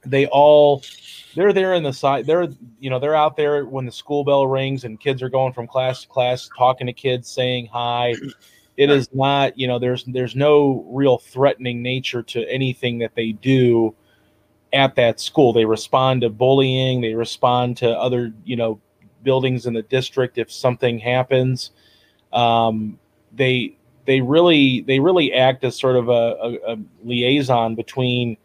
they 0.05 0.27
all 0.27 0.83
they're 1.35 1.53
there 1.53 1.73
in 1.73 1.83
the 1.83 1.93
side 1.93 2.25
they're 2.25 2.47
you 2.79 2.89
know 2.89 2.99
they're 2.99 3.15
out 3.15 3.35
there 3.35 3.65
when 3.65 3.85
the 3.85 3.91
school 3.91 4.23
bell 4.23 4.47
rings 4.47 4.83
and 4.83 4.99
kids 4.99 5.21
are 5.21 5.29
going 5.29 5.53
from 5.53 5.67
class 5.67 6.01
to 6.01 6.07
class 6.07 6.49
talking 6.57 6.87
to 6.87 6.93
kids 6.93 7.29
saying 7.29 7.67
hi. 7.71 8.13
It 8.77 8.89
is 8.89 9.07
not 9.13 9.57
you 9.57 9.67
know 9.67 9.79
there's 9.79 10.03
there's 10.05 10.35
no 10.35 10.85
real 10.89 11.17
threatening 11.17 11.81
nature 11.81 12.23
to 12.23 12.49
anything 12.49 12.99
that 12.99 13.15
they 13.15 13.31
do 13.31 13.95
at 14.73 14.95
that 14.95 15.19
school. 15.19 15.53
They 15.53 15.65
respond 15.65 16.21
to 16.21 16.29
bullying 16.29 17.01
they 17.01 17.13
respond 17.13 17.77
to 17.77 17.89
other 17.89 18.33
you 18.43 18.55
know 18.55 18.79
buildings 19.23 19.65
in 19.65 19.73
the 19.73 19.81
district 19.81 20.37
if 20.37 20.51
something 20.51 20.99
happens. 20.99 21.71
Um, 22.33 22.99
they 23.33 23.77
they 24.05 24.21
really 24.21 24.81
they 24.81 24.99
really 24.99 25.33
act 25.33 25.63
as 25.63 25.77
sort 25.77 25.95
of 25.95 26.09
a, 26.09 26.11
a, 26.11 26.73
a 26.73 26.77
liaison 27.03 27.75
between 27.75 28.37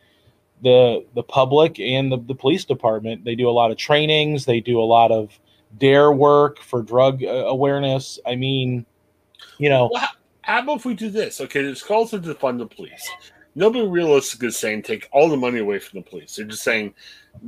the 0.63 1.05
the 1.15 1.23
public 1.23 1.79
and 1.81 2.13
the, 2.13 2.19
the 2.19 2.35
police 2.35 2.65
department 2.65 3.25
they 3.25 3.35
do 3.35 3.49
a 3.49 3.53
lot 3.53 3.71
of 3.71 3.77
trainings 3.77 4.45
they 4.45 4.61
do 4.61 4.81
a 4.81 4.85
lot 4.85 5.11
of 5.11 5.39
DARE 5.79 6.13
work 6.13 6.61
for 6.61 6.83
drug 6.83 7.23
uh, 7.25 7.29
awareness 7.29 8.19
i 8.27 8.35
mean 8.35 8.85
you 9.59 9.69
know 9.69 9.89
well, 9.93 10.09
how 10.43 10.61
about 10.61 10.79
if 10.79 10.85
we 10.85 10.95
do 10.95 11.11
this? 11.11 11.41
Okay, 11.41 11.61
it's 11.61 11.83
called 11.83 12.11
to 12.11 12.19
defund 12.19 12.59
the 12.59 12.67
police. 12.67 13.09
Nobody 13.55 13.87
realistically 13.87 14.49
is 14.49 14.59
saying 14.59 14.83
take 14.83 15.09
all 15.13 15.29
the 15.29 15.37
money 15.37 15.59
away 15.59 15.79
from 15.79 16.01
the 16.01 16.09
police. 16.09 16.37
They're 16.37 16.47
just 16.47 16.63
saying 16.63 16.95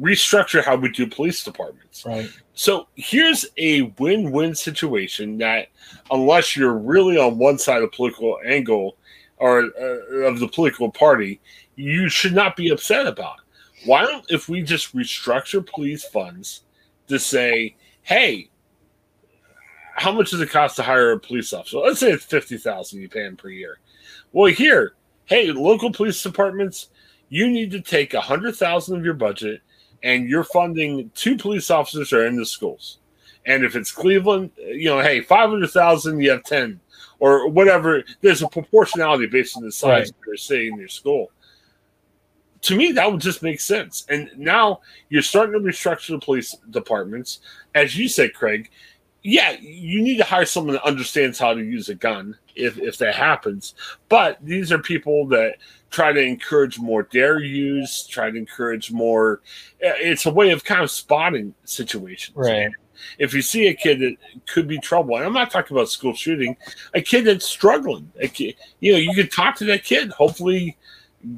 restructure 0.01 0.63
how 0.63 0.77
we 0.77 0.91
do 0.91 1.07
police 1.07 1.43
departments. 1.45 2.05
Right. 2.05 2.29
So 2.55 2.89
here's 2.95 3.47
a 3.57 3.83
win-win 3.99 4.55
situation 4.55 5.39
that, 5.39 5.69
unless 6.11 6.57
you're 6.57 6.77
really 6.77 7.19
on 7.19 7.39
one 7.39 7.59
side 7.59 7.83
of 7.83 7.93
political 7.93 8.39
angle 8.45 8.97
or 9.39 9.71
uh, 9.81 10.29
of 10.29 10.39
the 10.39 10.49
political 10.49 10.91
party, 10.91 11.41
you 11.77 12.09
should 12.09 12.35
not 12.35 12.57
be 12.57 12.71
upset 12.71 13.07
about. 13.07 13.41
Why 13.85 14.03
don't 14.05 14.25
if 14.31 14.49
we 14.49 14.63
just 14.63 14.95
restructure 14.95 15.67
police 15.67 16.05
funds 16.05 16.63
to 17.09 17.19
say, 17.19 17.77
hey, 18.03 18.49
how 19.95 20.13
much 20.13 20.31
does 20.31 20.41
it 20.41 20.51
cost 20.51 20.77
to 20.77 20.83
hire 20.83 21.13
a 21.13 21.21
police 21.21 21.53
officer? 21.53 21.79
Let's 21.79 22.01
say 22.01 22.11
it's 22.11 22.25
fifty 22.25 22.57
thousand 22.57 23.01
you 23.01 23.09
pay 23.09 23.25
them 23.25 23.37
per 23.37 23.49
year. 23.49 23.79
Well, 24.33 24.53
here, 24.53 24.95
hey, 25.27 25.53
local 25.53 25.93
police 25.93 26.23
departments, 26.23 26.89
you 27.29 27.51
need 27.51 27.71
to 27.73 27.81
take 27.81 28.15
a 28.15 28.21
hundred 28.21 28.57
thousand 28.57 28.97
of 28.97 29.05
your 29.05 29.15
budget, 29.15 29.61
and 30.03 30.29
you're 30.29 30.45
funding 30.45 31.11
two 31.15 31.37
police 31.37 31.71
officers 31.71 32.13
are 32.13 32.27
in 32.27 32.37
the 32.37 32.47
schools. 32.47 32.99
And 33.45 33.65
if 33.65 33.75
it's 33.75 33.91
Cleveland, 33.91 34.53
you 34.57 34.89
know, 34.89 35.01
hey, 35.01 35.21
five 35.21 35.51
hundred 35.51 35.71
thousand, 35.71 36.21
you 36.21 36.31
have 36.31 36.45
ten, 36.45 36.81
or 37.19 37.49
whatever. 37.49 38.03
There's 38.21 38.43
a 38.43 38.49
proportionality 38.49 39.27
based 39.27 39.57
on 39.57 39.65
the 39.65 39.73
size 39.73 39.89
right. 39.89 40.09
of 40.09 40.27
your 40.27 40.37
city 40.37 40.69
and 40.69 40.79
your 40.79 40.89
school. 40.89 41.31
To 42.63 42.77
me, 42.77 42.93
that 42.93 43.11
would 43.11 43.21
just 43.21 43.43
make 43.43 43.61
sense. 43.61 44.07
And 44.09 44.31
now 44.37 44.81
you're 45.09 45.23
starting 45.23 45.53
to 45.55 45.69
restructure 45.69 46.11
the 46.11 46.19
police 46.19 46.57
departments, 46.71 47.41
as 47.75 47.97
you 47.97 48.09
said, 48.09 48.35
Craig 48.35 48.71
yeah, 49.23 49.53
you 49.61 50.03
need 50.03 50.17
to 50.17 50.25
hire 50.25 50.45
someone 50.45 50.75
that 50.75 50.85
understands 50.85 51.39
how 51.39 51.55
to 51.55 51.63
use 51.63 51.89
a 51.89 51.95
gun 51.95 52.37
if, 52.57 52.79
if 52.79 52.99
that 52.99 53.15
happens. 53.15 53.75
But 54.09 54.39
these 54.43 54.73
are 54.73 54.79
people 54.79 55.27
that 55.29 55.57
try 55.91 56.13
to 56.13 56.21
encourage 56.21 56.79
more 56.79 57.05
dare 57.05 57.39
use, 57.39 58.07
try 58.07 58.31
to 58.31 58.37
encourage 58.37 58.91
more. 58.91 59.41
Uh, 59.85 59.95
it's 59.99 60.27
a 60.27 60.33
way 60.33 60.51
of 60.51 60.65
kind 60.65 60.83
of 60.83 60.91
spotting 60.91 61.55
situations. 61.65 62.37
Right. 62.37 62.71
if 63.19 63.33
you 63.33 63.43
see 63.43 63.69
a 63.69 63.75
kid 63.75 64.01
that 64.01 64.17
could 64.47 64.67
be 64.67 64.79
trouble, 64.79 65.17
and 65.17 65.25
I'm 65.25 65.33
not 65.33 65.51
talking 65.51 65.77
about 65.77 65.89
school 65.89 66.15
shooting, 66.15 66.57
a 66.95 67.01
kid 67.01 67.25
that's 67.25 67.47
struggling, 67.47 68.11
a 68.21 68.27
kid, 68.27 68.57
you 68.81 68.93
know, 68.93 68.99
you 68.99 69.15
could 69.15 69.31
talk 69.31 69.57
to 69.57 69.65
that 69.67 69.85
kid, 69.85 70.11
hopefully 70.11 70.77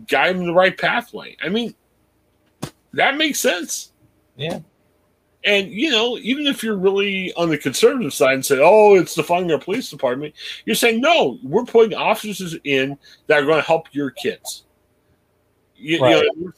guide 0.06 0.36
him 0.36 0.46
the 0.46 0.52
right 0.52 0.76
pathway. 0.76 1.36
I 1.42 1.48
mean, 1.48 1.74
that 2.92 3.16
makes 3.16 3.40
sense. 3.40 3.92
Yeah. 4.36 4.60
And 5.44 5.70
you 5.70 5.90
know, 5.90 6.16
even 6.18 6.46
if 6.46 6.62
you're 6.62 6.76
really 6.76 7.32
on 7.34 7.50
the 7.50 7.58
conservative 7.58 8.14
side 8.14 8.34
and 8.34 8.46
say, 8.46 8.58
"Oh, 8.62 8.94
it's 8.94 9.14
defunding 9.14 9.52
our 9.52 9.58
police 9.58 9.90
department," 9.90 10.34
you're 10.64 10.74
saying, 10.74 11.02
"No, 11.02 11.38
we're 11.42 11.66
putting 11.66 11.94
officers 11.94 12.56
in 12.64 12.96
that 13.26 13.42
are 13.42 13.46
going 13.46 13.60
to 13.60 13.66
help 13.66 13.88
your 13.92 14.10
kids." 14.10 14.64
You, 15.76 16.00
right. 16.00 16.24
you 16.24 16.52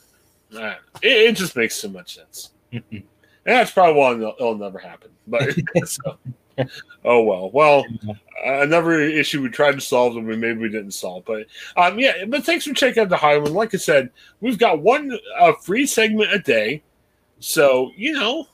know, 0.53 0.75
it, 1.03 1.11
it, 1.11 1.37
just 1.37 1.57
makes 1.57 1.75
so 1.75 1.89
much 1.89 2.15
sense. 2.15 2.51
and 2.73 3.03
that's 3.45 3.73
probably 3.73 4.01
why 4.01 4.15
it'll, 4.15 4.35
it'll 4.39 4.55
never 4.57 4.79
happen. 4.79 5.11
But 5.27 5.57
so, 5.89 6.17
oh 7.05 7.23
well. 7.23 7.51
Well, 7.51 7.85
uh, 8.09 8.61
another 8.63 9.01
issue 9.01 9.43
we 9.43 9.49
tried 9.49 9.73
to 9.73 9.81
solve 9.81 10.17
and 10.17 10.27
we 10.27 10.37
maybe 10.37 10.61
we 10.61 10.69
didn't 10.69 10.93
solve. 10.93 11.25
But 11.25 11.47
um, 11.77 11.99
yeah. 11.99 12.25
But 12.27 12.45
thanks 12.45 12.65
for 12.65 12.75
checking 12.75 13.03
out 13.03 13.09
the 13.09 13.17
Ohioan. 13.17 13.55
Like 13.55 13.75
I 13.75 13.79
said, 13.79 14.11
we've 14.41 14.59
got 14.59 14.81
one 14.81 15.19
uh, 15.39 15.53
free 15.55 15.87
segment 15.87 16.33
a 16.33 16.39
day. 16.39 16.83
So 17.39 17.93
you 17.97 18.13
know 18.13 18.49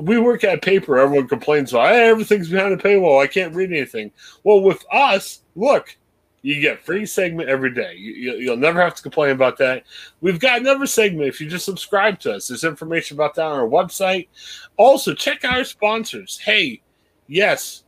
we 0.00 0.18
work 0.18 0.44
at 0.44 0.62
paper. 0.62 0.98
Everyone 0.98 1.28
complains 1.28 1.72
about 1.72 1.90
hey, 1.90 2.08
everything's 2.08 2.48
behind 2.48 2.72
a 2.72 2.76
paywall. 2.76 3.22
I 3.22 3.26
can't 3.26 3.54
read 3.54 3.70
anything. 3.70 4.10
Well, 4.44 4.60
with 4.60 4.84
us, 4.92 5.42
look, 5.54 5.96
you 6.42 6.60
get 6.60 6.84
free 6.84 7.06
segment 7.06 7.48
every 7.48 7.72
day. 7.72 7.94
You, 7.96 8.50
will 8.50 8.56
never 8.56 8.80
have 8.80 8.94
to 8.96 9.02
complain 9.02 9.30
about 9.30 9.56
that. 9.58 9.84
We've 10.20 10.40
got 10.40 10.60
another 10.60 10.86
segment 10.86 11.28
if 11.28 11.40
you 11.40 11.48
just 11.48 11.64
subscribe 11.64 12.18
to 12.20 12.34
us. 12.34 12.48
There's 12.48 12.64
information 12.64 13.16
about 13.16 13.34
that 13.36 13.46
on 13.46 13.58
our 13.58 13.68
website. 13.68 14.28
Also, 14.76 15.14
check 15.14 15.44
our 15.44 15.64
sponsors. 15.64 16.38
Hey, 16.38 16.82
yes, 17.28 17.84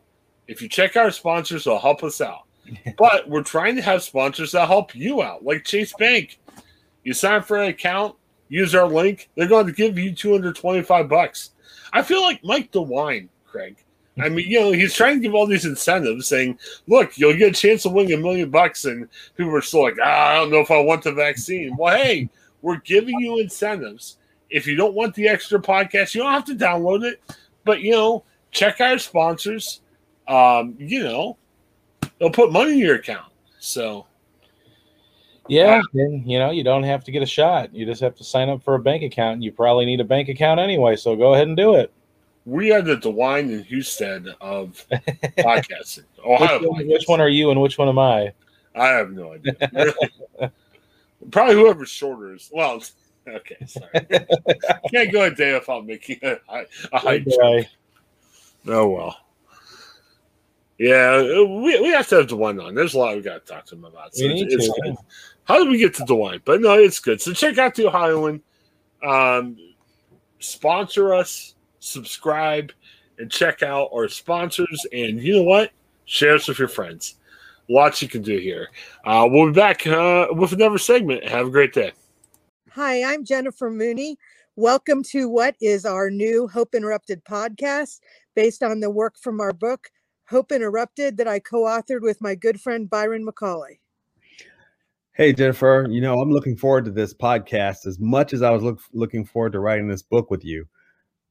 if 0.46 0.62
you 0.62 0.68
check 0.68 0.96
our 0.96 1.10
sponsors, 1.10 1.64
they'll 1.64 1.78
help 1.78 2.04
us 2.04 2.20
out. 2.20 2.42
but 2.96 3.28
we're 3.28 3.42
trying 3.42 3.76
to 3.76 3.82
have 3.82 4.02
sponsors 4.02 4.52
that 4.52 4.68
help 4.68 4.94
you 4.94 5.22
out, 5.22 5.44
like 5.44 5.64
Chase 5.64 5.92
Bank. 5.98 6.38
You 7.02 7.12
sign 7.12 7.34
up 7.34 7.44
for 7.44 7.60
an 7.60 7.68
account, 7.68 8.16
use 8.48 8.74
our 8.74 8.86
link, 8.86 9.28
they're 9.34 9.48
going 9.48 9.66
to 9.66 9.72
give 9.72 9.98
you 9.98 10.14
225 10.14 11.08
bucks 11.08 11.50
I 11.94 12.02
feel 12.02 12.22
like 12.22 12.42
Mike 12.42 12.72
DeWine, 12.72 13.28
Craig. 13.46 13.76
I 14.18 14.28
mean, 14.28 14.48
you 14.48 14.60
know, 14.60 14.72
he's 14.72 14.94
trying 14.94 15.16
to 15.16 15.20
give 15.20 15.34
all 15.34 15.46
these 15.46 15.64
incentives, 15.64 16.28
saying, 16.28 16.58
"Look, 16.86 17.18
you'll 17.18 17.36
get 17.36 17.56
a 17.56 17.60
chance 17.60 17.84
of 17.84 17.92
winning 17.92 18.12
a 18.12 18.16
million 18.16 18.50
bucks," 18.50 18.84
and 18.84 19.08
people 19.36 19.54
are 19.54 19.60
still 19.60 19.82
like, 19.82 19.96
ah, 20.02 20.30
"I 20.30 20.34
don't 20.36 20.50
know 20.50 20.60
if 20.60 20.70
I 20.70 20.78
want 20.78 21.02
the 21.02 21.12
vaccine." 21.12 21.76
Well, 21.76 21.96
hey, 21.96 22.28
we're 22.62 22.76
giving 22.78 23.18
you 23.18 23.40
incentives. 23.40 24.18
If 24.50 24.66
you 24.66 24.76
don't 24.76 24.94
want 24.94 25.14
the 25.14 25.26
extra 25.26 25.60
podcast, 25.60 26.14
you 26.14 26.22
don't 26.22 26.32
have 26.32 26.44
to 26.44 26.54
download 26.54 27.02
it. 27.04 27.20
But 27.64 27.80
you 27.80 27.92
know, 27.92 28.24
check 28.52 28.80
our 28.80 28.98
sponsors. 28.98 29.80
Um, 30.28 30.76
you 30.78 31.02
know, 31.02 31.36
they'll 32.18 32.30
put 32.30 32.52
money 32.52 32.72
in 32.72 32.78
your 32.78 32.96
account. 32.96 33.32
So 33.58 34.06
yeah, 35.48 35.82
you 35.92 36.38
know, 36.38 36.50
you 36.50 36.64
don't 36.64 36.84
have 36.84 37.04
to 37.04 37.10
get 37.10 37.22
a 37.22 37.26
shot. 37.26 37.74
You 37.74 37.84
just 37.84 38.00
have 38.00 38.14
to 38.16 38.24
sign 38.24 38.48
up 38.48 38.62
for 38.62 38.74
a 38.74 38.78
bank 38.78 39.02
account. 39.02 39.42
You 39.42 39.52
probably 39.52 39.84
need 39.84 40.00
a 40.00 40.04
bank 40.04 40.28
account 40.28 40.58
anyway, 40.58 40.96
so 40.96 41.16
go 41.16 41.34
ahead 41.34 41.48
and 41.48 41.56
do 41.56 41.74
it. 41.74 41.92
We 42.46 42.72
are 42.72 42.82
the 42.82 42.96
DeWine 42.96 43.52
and 43.52 43.66
Husted 43.66 44.28
of 44.40 44.84
podcasting. 45.38 46.04
Ohio 46.24 46.60
which, 46.60 46.68
one, 46.68 46.88
which 46.88 47.04
one 47.06 47.20
are 47.20 47.28
you 47.28 47.50
and 47.50 47.60
which 47.60 47.78
one 47.78 47.88
am 47.88 47.98
I? 47.98 48.32
I 48.74 48.88
have 48.88 49.12
no 49.12 49.32
idea. 49.32 49.54
probably 51.30 51.54
whoever's 51.54 51.90
shorter 51.90 52.34
is 52.34 52.50
well. 52.52 52.82
Okay, 53.26 53.56
sorry. 53.64 54.06
Can't 54.92 55.10
go 55.10 55.22
a 55.22 55.30
day 55.30 55.54
without 55.54 55.86
making 55.86 56.18
a, 56.22 56.36
a 56.92 56.98
high 56.98 57.20
joke. 57.20 57.64
Oh 58.66 58.86
well. 58.86 59.16
Yeah, 60.76 61.22
we, 61.22 61.80
we 61.80 61.88
have 61.92 62.06
to 62.08 62.16
have 62.16 62.26
DeWine 62.26 62.62
on. 62.62 62.74
There's 62.74 62.92
a 62.92 62.98
lot 62.98 63.16
we 63.16 63.22
got 63.22 63.46
to 63.46 63.52
talk 63.52 63.64
to 63.66 63.76
him 63.76 63.86
about. 63.86 64.14
So 64.14 64.26
it's, 64.26 64.54
it's 64.54 64.78
good. 64.82 64.96
How 65.44 65.58
did 65.58 65.68
we 65.68 65.78
get 65.78 65.94
to 65.94 66.02
DeWine? 66.02 66.42
But 66.44 66.60
no, 66.60 66.74
it's 66.74 67.00
good. 67.00 67.18
So 67.18 67.32
check 67.32 67.56
out 67.56 67.74
the 67.74 67.86
Ohioan. 67.86 68.42
Um, 69.02 69.56
sponsor 70.40 71.14
us, 71.14 71.53
subscribe, 71.84 72.72
and 73.18 73.30
check 73.30 73.62
out 73.62 73.90
our 73.94 74.08
sponsors. 74.08 74.86
And 74.92 75.22
you 75.22 75.34
know 75.34 75.42
what? 75.42 75.70
Share 76.06 76.34
us 76.34 76.48
with 76.48 76.58
your 76.58 76.68
friends. 76.68 77.16
Lots 77.68 78.02
you 78.02 78.08
can 78.08 78.22
do 78.22 78.38
here. 78.38 78.68
Uh, 79.04 79.26
we'll 79.30 79.46
be 79.46 79.52
back 79.52 79.86
uh, 79.86 80.26
with 80.32 80.52
another 80.52 80.78
segment. 80.78 81.26
Have 81.28 81.46
a 81.46 81.50
great 81.50 81.72
day. 81.72 81.92
Hi, 82.72 83.04
I'm 83.04 83.24
Jennifer 83.24 83.70
Mooney. 83.70 84.18
Welcome 84.56 85.02
to 85.04 85.28
what 85.28 85.56
is 85.60 85.84
our 85.86 86.10
new 86.10 86.46
Hope 86.48 86.74
Interrupted 86.74 87.24
podcast 87.24 88.00
based 88.34 88.62
on 88.62 88.80
the 88.80 88.90
work 88.90 89.16
from 89.18 89.40
our 89.40 89.52
book, 89.52 89.88
Hope 90.28 90.52
Interrupted, 90.52 91.16
that 91.16 91.28
I 91.28 91.38
co 91.38 91.62
authored 91.62 92.02
with 92.02 92.20
my 92.20 92.34
good 92.34 92.60
friend 92.60 92.88
Byron 92.90 93.26
McCauley. 93.26 93.78
Hey, 95.12 95.32
Jennifer, 95.32 95.86
you 95.88 96.00
know, 96.00 96.20
I'm 96.20 96.30
looking 96.30 96.56
forward 96.56 96.84
to 96.86 96.90
this 96.90 97.14
podcast 97.14 97.86
as 97.86 98.00
much 98.00 98.32
as 98.32 98.42
I 98.42 98.50
was 98.50 98.62
look, 98.62 98.80
looking 98.92 99.24
forward 99.24 99.52
to 99.52 99.60
writing 99.60 99.88
this 99.88 100.02
book 100.02 100.30
with 100.30 100.44
you. 100.44 100.66